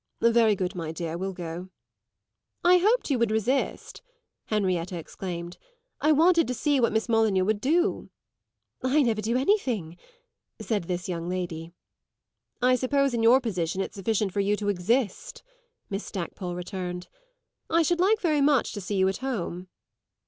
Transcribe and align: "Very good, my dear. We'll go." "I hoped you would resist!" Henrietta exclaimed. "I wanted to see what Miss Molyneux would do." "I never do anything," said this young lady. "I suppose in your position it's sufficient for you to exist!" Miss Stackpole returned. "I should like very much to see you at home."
"Very 0.19 0.55
good, 0.55 0.73
my 0.73 0.91
dear. 0.91 1.15
We'll 1.15 1.31
go." 1.31 1.69
"I 2.63 2.79
hoped 2.79 3.11
you 3.11 3.19
would 3.19 3.29
resist!" 3.29 4.01
Henrietta 4.45 4.97
exclaimed. 4.97 5.59
"I 5.99 6.11
wanted 6.11 6.47
to 6.47 6.55
see 6.55 6.79
what 6.79 6.91
Miss 6.91 7.07
Molyneux 7.07 7.45
would 7.45 7.61
do." 7.61 8.09
"I 8.81 9.03
never 9.03 9.21
do 9.21 9.37
anything," 9.37 9.97
said 10.59 10.85
this 10.85 11.07
young 11.07 11.29
lady. 11.29 11.71
"I 12.63 12.73
suppose 12.77 13.13
in 13.13 13.21
your 13.21 13.39
position 13.39 13.79
it's 13.79 13.93
sufficient 13.95 14.31
for 14.33 14.39
you 14.39 14.55
to 14.55 14.69
exist!" 14.69 15.43
Miss 15.91 16.03
Stackpole 16.03 16.55
returned. 16.55 17.07
"I 17.69 17.83
should 17.83 17.99
like 17.99 18.19
very 18.19 18.41
much 18.41 18.73
to 18.73 18.81
see 18.81 18.95
you 18.95 19.07
at 19.07 19.17
home." 19.17 19.67